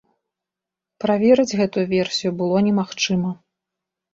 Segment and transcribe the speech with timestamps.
[1.03, 3.29] Праверыць гэтую версію было не магчыма.